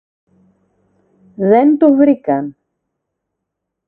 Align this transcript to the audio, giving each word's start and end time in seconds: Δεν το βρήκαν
Δεν 1.49 1.77
το 1.77 1.95
βρήκαν 1.95 2.55